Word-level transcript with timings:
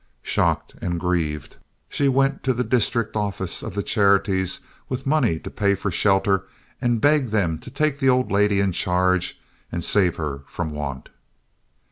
Shocked 0.23 0.73
and 0.81 0.99
grieved, 0.99 1.57
she 1.87 2.07
went 2.07 2.41
to 2.41 2.53
the 2.55 2.63
district 2.63 3.15
office 3.15 3.61
of 3.61 3.75
the 3.75 3.83
Charities 3.83 4.61
with 4.89 5.05
money 5.05 5.37
to 5.37 5.51
pay 5.51 5.75
for 5.75 5.91
shelter 5.91 6.47
and 6.81 6.99
begged 6.99 7.29
them 7.29 7.59
to 7.59 7.69
take 7.69 7.99
the 7.99 8.09
old 8.09 8.31
lady 8.31 8.59
in 8.61 8.71
charge 8.71 9.39
and 9.71 9.83
save 9.83 10.15
her 10.15 10.41
from 10.47 10.71
want. 10.71 11.09